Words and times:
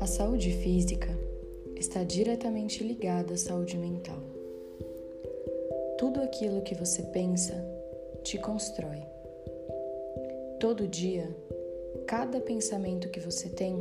A 0.00 0.06
saúde 0.06 0.50
física 0.52 1.08
está 1.76 2.02
diretamente 2.02 2.82
ligada 2.82 3.34
à 3.34 3.36
saúde 3.36 3.76
mental. 3.76 4.18
Tudo 5.98 6.20
aquilo 6.20 6.62
que 6.62 6.74
você 6.74 7.02
pensa 7.02 7.54
te 8.24 8.38
constrói. 8.38 9.02
Todo 10.58 10.88
dia, 10.88 11.28
cada 12.06 12.40
pensamento 12.40 13.08
que 13.10 13.20
você 13.20 13.48
tem 13.48 13.76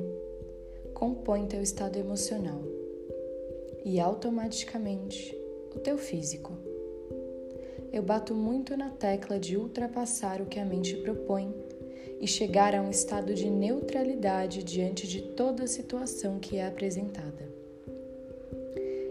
compõe 0.93 1.47
teu 1.47 1.61
estado 1.61 1.97
emocional 1.97 2.61
e 3.83 3.99
automaticamente 3.99 5.35
o 5.75 5.79
teu 5.79 5.97
físico. 5.97 6.74
Eu 7.91 8.03
bato 8.03 8.33
muito 8.33 8.75
na 8.75 8.89
tecla 8.89 9.39
de 9.39 9.57
ultrapassar 9.57 10.41
o 10.41 10.45
que 10.45 10.59
a 10.59 10.65
mente 10.65 10.95
propõe 10.97 11.53
e 12.19 12.27
chegar 12.27 12.73
a 12.75 12.81
um 12.81 12.89
estado 12.89 13.33
de 13.33 13.49
neutralidade 13.49 14.63
diante 14.63 15.07
de 15.07 15.21
toda 15.21 15.67
situação 15.67 16.39
que 16.39 16.57
é 16.57 16.67
apresentada. 16.67 17.49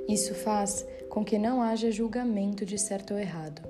Isso 0.09 0.35
faz 0.35 0.87
com 1.09 1.25
que 1.25 1.39
não 1.39 1.63
haja 1.63 1.91
julgamento 1.91 2.67
de 2.67 2.79
certo 2.79 3.15
ou 3.15 3.21
errado, 3.21 3.63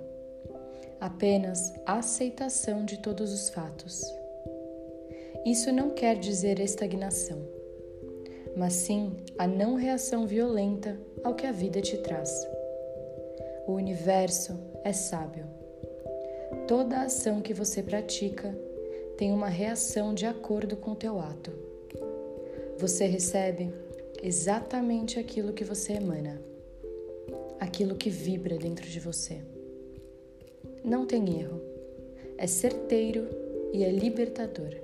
apenas 1.01 1.73
aceitação 1.87 2.84
de 2.84 2.98
todos 2.98 3.33
os 3.33 3.51
fatos. 3.51 4.03
Isso 5.45 5.71
não 5.71 5.91
quer 5.91 6.19
dizer 6.19 6.59
estagnação, 6.59 7.39
mas 8.57 8.73
sim 8.73 9.12
a 9.37 9.47
não 9.47 9.75
reação 9.75 10.27
violenta 10.27 10.98
ao 11.23 11.34
que 11.34 11.47
a 11.47 11.53
vida 11.53 11.81
te 11.81 11.98
traz. 11.98 12.31
O 13.67 13.73
universo 13.73 14.59
é 14.85 14.93
sábio. 14.93 15.47
Toda 16.69 17.03
ação 17.03 17.41
que 17.41 17.55
você 17.55 17.83
pratica 17.83 18.55
tem 19.17 19.33
uma 19.33 19.49
reação 19.49 20.13
de 20.13 20.27
acordo 20.27 20.77
com 20.77 20.91
o 20.93 20.97
teu 20.97 21.19
ato. 21.19 21.51
Você 22.79 23.06
recebe 23.06 23.73
exatamente 24.23 25.19
aquilo 25.19 25.55
que 25.55 25.65
você 25.65 25.95
emana, 25.95 26.43
aquilo 27.59 27.95
que 27.95 28.11
vibra 28.11 28.59
dentro 28.59 28.87
de 28.87 29.01
você. 29.01 29.41
Não 30.84 31.06
tem 31.06 31.41
erro, 31.41 31.61
é 32.37 32.47
certeiro 32.47 33.27
e 33.73 33.83
é 33.83 33.91
libertador. 33.91 34.75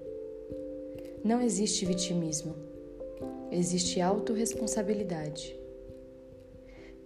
Não 1.22 1.42
existe 1.42 1.84
vitimismo, 1.84 2.54
existe 3.52 4.00
autorresponsabilidade. 4.00 5.54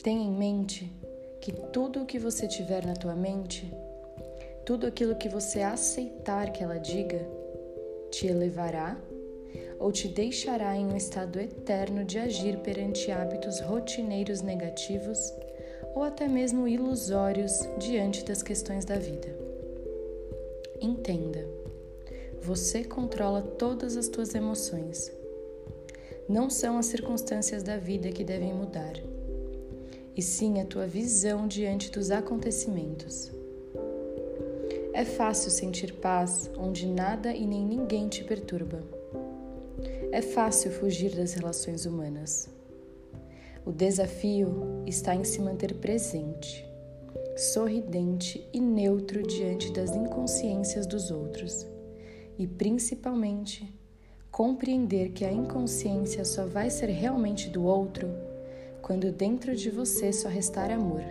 Tenha 0.02 0.22
em 0.22 0.30
mente 0.30 0.92
que 1.44 1.52
tudo 1.52 2.00
o 2.00 2.06
que 2.06 2.18
você 2.18 2.48
tiver 2.48 2.86
na 2.86 2.94
tua 2.94 3.14
mente 3.14 3.70
tudo 4.64 4.86
aquilo 4.86 5.14
que 5.14 5.28
você 5.28 5.60
aceitar 5.60 6.50
que 6.50 6.64
ela 6.64 6.78
diga 6.78 7.20
te 8.10 8.26
elevará 8.26 8.98
ou 9.78 9.92
te 9.92 10.08
deixará 10.08 10.74
em 10.74 10.86
um 10.86 10.96
estado 10.96 11.38
eterno 11.38 12.02
de 12.02 12.18
agir 12.18 12.56
perante 12.60 13.10
hábitos 13.10 13.60
rotineiros 13.60 14.40
negativos 14.40 15.18
ou 15.94 16.02
até 16.02 16.26
mesmo 16.26 16.66
ilusórios 16.66 17.68
diante 17.78 18.24
das 18.24 18.42
questões 18.42 18.86
da 18.86 18.96
vida. 18.96 19.28
Entenda, 20.80 21.46
você 22.40 22.82
controla 22.82 23.42
todas 23.42 23.98
as 23.98 24.08
tuas 24.08 24.34
emoções. 24.34 25.12
Não 26.26 26.48
são 26.48 26.78
as 26.78 26.86
circunstâncias 26.86 27.62
da 27.62 27.76
vida 27.76 28.10
que 28.10 28.24
devem 28.24 28.54
mudar, 28.54 28.94
e 30.16 30.22
sim 30.22 30.60
a 30.60 30.64
tua 30.64 30.86
visão 30.86 31.46
diante 31.46 31.90
dos 31.90 32.10
acontecimentos. 32.10 33.32
É 34.92 35.04
fácil 35.04 35.50
sentir 35.50 35.94
paz 35.94 36.50
onde 36.56 36.86
nada 36.86 37.32
e 37.32 37.44
nem 37.46 37.66
ninguém 37.66 38.08
te 38.08 38.22
perturba. 38.22 38.80
É 40.12 40.22
fácil 40.22 40.70
fugir 40.70 41.16
das 41.16 41.34
relações 41.34 41.84
humanas. 41.84 42.48
O 43.66 43.72
desafio 43.72 44.84
está 44.86 45.14
em 45.16 45.24
se 45.24 45.40
manter 45.40 45.74
presente, 45.74 46.64
sorridente 47.36 48.46
e 48.52 48.60
neutro 48.60 49.22
diante 49.22 49.72
das 49.72 49.96
inconsciências 49.96 50.86
dos 50.86 51.10
outros 51.10 51.66
e, 52.38 52.46
principalmente, 52.46 53.74
compreender 54.30 55.10
que 55.10 55.24
a 55.24 55.32
inconsciência 55.32 56.24
só 56.24 56.46
vai 56.46 56.70
ser 56.70 56.86
realmente 56.86 57.48
do 57.48 57.64
outro 57.64 58.08
quando 58.84 59.10
dentro 59.10 59.56
de 59.56 59.70
você 59.70 60.12
só 60.12 60.28
restar 60.28 60.70
amor 60.70 61.02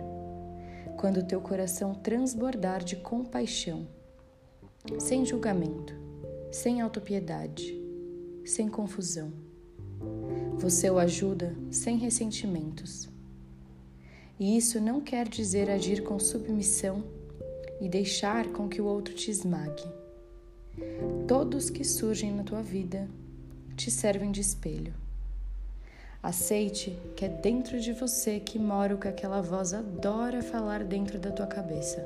quando 0.96 1.26
teu 1.26 1.40
coração 1.40 1.92
transbordar 1.92 2.84
de 2.84 2.94
compaixão, 2.94 3.88
sem 5.00 5.26
julgamento, 5.26 5.92
sem 6.52 6.80
autopiedade, 6.80 7.76
sem 8.44 8.68
confusão. 8.68 9.32
Você 10.56 10.88
o 10.88 11.00
ajuda 11.00 11.52
sem 11.68 11.98
ressentimentos. 11.98 13.08
E 14.38 14.56
isso 14.56 14.80
não 14.80 15.00
quer 15.00 15.28
dizer 15.28 15.68
agir 15.68 16.04
com 16.04 16.16
submissão 16.20 17.02
e 17.80 17.88
deixar 17.88 18.52
com 18.52 18.68
que 18.68 18.80
o 18.80 18.86
outro 18.86 19.12
te 19.14 19.32
esmague. 19.32 19.84
Todos 21.26 21.70
que 21.70 21.82
surgem 21.82 22.32
na 22.32 22.44
tua 22.44 22.62
vida 22.62 23.08
te 23.76 23.90
servem 23.90 24.30
de 24.30 24.40
espelho. 24.40 25.03
Aceite 26.24 26.98
que 27.14 27.26
é 27.26 27.28
dentro 27.28 27.78
de 27.78 27.92
você 27.92 28.40
que 28.40 28.58
mora 28.58 28.94
o 28.94 28.98
que 28.98 29.06
aquela 29.06 29.42
voz 29.42 29.74
adora 29.74 30.40
falar 30.40 30.82
dentro 30.82 31.18
da 31.18 31.30
tua 31.30 31.46
cabeça. 31.46 32.02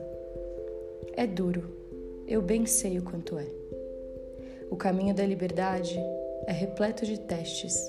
É 1.12 1.24
duro, 1.24 1.70
eu 2.26 2.42
bem 2.42 2.66
sei 2.66 2.98
o 2.98 3.02
quanto 3.04 3.38
é. 3.38 3.46
O 4.68 4.74
caminho 4.74 5.14
da 5.14 5.24
liberdade 5.24 5.96
é 6.48 6.52
repleto 6.52 7.06
de 7.06 7.20
testes, 7.20 7.88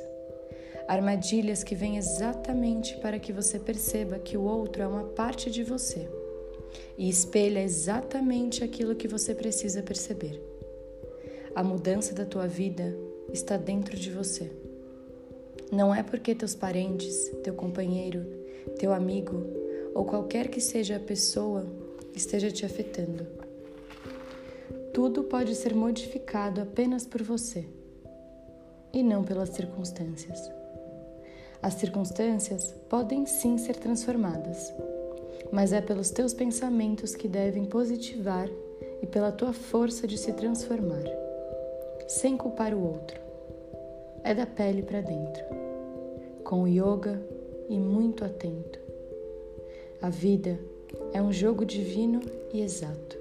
armadilhas 0.87 1.63
que 1.63 1.73
vêm 1.73 1.97
exatamente 1.97 2.95
para 2.97 3.17
que 3.17 3.33
você 3.33 3.57
perceba 3.57 4.19
que 4.19 4.37
o 4.37 4.43
outro 4.43 4.83
é 4.83 4.87
uma 4.87 5.05
parte 5.05 5.49
de 5.49 5.63
você 5.63 6.07
e 6.95 7.09
espelha 7.09 7.63
exatamente 7.63 8.63
aquilo 8.63 8.95
que 8.95 9.07
você 9.07 9.33
precisa 9.33 9.81
perceber. 9.81 10.39
A 11.55 11.63
mudança 11.63 12.13
da 12.13 12.23
tua 12.23 12.45
vida 12.45 12.95
está 13.33 13.57
dentro 13.57 13.97
de 13.97 14.11
você. 14.11 14.68
Não 15.71 15.93
é 15.93 16.01
porque 16.01 16.33
teus 16.33 16.55
parentes, 16.55 17.29
teu 17.43 17.53
companheiro, 17.53 18.25
teu 18.79 18.91
amigo 18.91 19.45
ou 19.93 20.03
qualquer 20.03 20.47
que 20.47 20.59
seja 20.59 20.95
a 20.95 20.99
pessoa 20.99 21.63
esteja 22.15 22.49
te 22.49 22.65
afetando. 22.65 23.27
Tudo 24.91 25.23
pode 25.23 25.53
ser 25.53 25.75
modificado 25.75 26.59
apenas 26.59 27.05
por 27.05 27.21
você 27.21 27.67
e 28.91 29.03
não 29.03 29.23
pelas 29.23 29.49
circunstâncias. 29.49 30.49
As 31.61 31.75
circunstâncias 31.75 32.73
podem 32.89 33.27
sim 33.27 33.59
ser 33.59 33.75
transformadas, 33.75 34.73
mas 35.51 35.71
é 35.71 35.81
pelos 35.81 36.09
teus 36.09 36.33
pensamentos 36.33 37.13
que 37.13 37.27
devem 37.27 37.65
positivar 37.65 38.49
e 39.03 39.05
pela 39.05 39.31
tua 39.31 39.53
força 39.53 40.07
de 40.07 40.17
se 40.17 40.33
transformar, 40.33 41.03
sem 42.07 42.35
culpar 42.35 42.73
o 42.73 42.83
outro 42.83 43.28
é 44.23 44.33
da 44.33 44.45
pele 44.45 44.81
para 44.81 45.01
dentro, 45.01 45.43
com 46.43 46.67
yoga 46.67 47.21
e 47.69 47.77
muito 47.77 48.25
atento. 48.25 48.79
A 50.01 50.09
vida 50.09 50.59
é 51.13 51.21
um 51.21 51.31
jogo 51.31 51.65
divino 51.65 52.19
e 52.53 52.61
exato, 52.61 53.17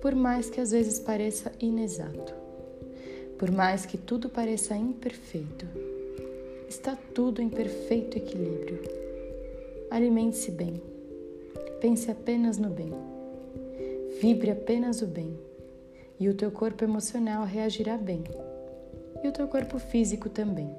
por 0.00 0.14
mais 0.14 0.50
que 0.50 0.60
às 0.60 0.70
vezes 0.70 0.98
pareça 0.98 1.52
inexato, 1.60 2.34
por 3.38 3.50
mais 3.50 3.86
que 3.86 3.96
tudo 3.96 4.28
pareça 4.28 4.76
imperfeito, 4.76 5.66
está 6.68 6.96
tudo 7.14 7.40
em 7.40 7.48
perfeito 7.48 8.16
equilíbrio. 8.16 8.80
Alimente-se 9.90 10.50
bem, 10.50 10.82
pense 11.80 12.10
apenas 12.10 12.58
no 12.58 12.68
bem, 12.68 12.92
vibre 14.20 14.50
apenas 14.50 15.02
o 15.02 15.06
bem, 15.06 15.38
e 16.18 16.28
o 16.28 16.34
teu 16.34 16.50
corpo 16.50 16.82
emocional 16.82 17.44
reagirá 17.44 17.96
bem 17.96 18.24
e 19.26 19.28
o 19.28 19.32
teu 19.32 19.48
corpo 19.48 19.78
físico 19.78 20.28
também. 20.28 20.72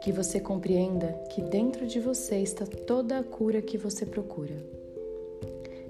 Que 0.00 0.12
você 0.12 0.40
compreenda 0.40 1.08
que 1.30 1.42
dentro 1.42 1.86
de 1.86 1.98
você 1.98 2.36
está 2.36 2.64
toda 2.64 3.18
a 3.18 3.24
cura 3.24 3.60
que 3.60 3.76
você 3.76 4.06
procura. 4.06 4.54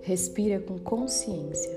Respira 0.00 0.58
com 0.58 0.78
consciência. 0.78 1.76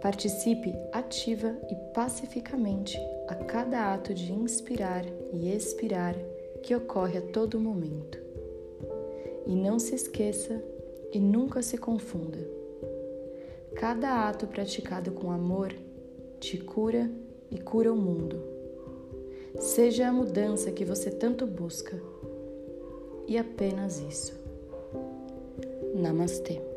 Participe 0.00 0.74
ativa 0.92 1.54
e 1.70 1.74
pacificamente 1.92 2.98
a 3.28 3.34
cada 3.34 3.92
ato 3.92 4.14
de 4.14 4.32
inspirar 4.32 5.04
e 5.32 5.52
expirar 5.52 6.14
que 6.62 6.74
ocorre 6.74 7.18
a 7.18 7.22
todo 7.22 7.60
momento. 7.60 8.18
E 9.46 9.54
não 9.54 9.78
se 9.78 9.94
esqueça 9.94 10.62
e 11.12 11.18
nunca 11.18 11.62
se 11.62 11.76
confunda. 11.76 12.38
Cada 13.74 14.28
ato 14.28 14.46
praticado 14.46 15.10
com 15.10 15.30
amor 15.30 15.74
te 16.38 16.56
cura 16.58 17.10
e 17.50 17.58
cura 17.58 17.92
o 17.92 17.96
mundo. 17.96 18.40
Seja 19.58 20.08
a 20.08 20.12
mudança 20.12 20.70
que 20.70 20.84
você 20.84 21.10
tanto 21.10 21.46
busca. 21.46 22.00
E 23.26 23.36
apenas 23.36 24.00
isso. 24.00 24.32
Namastê. 25.94 26.69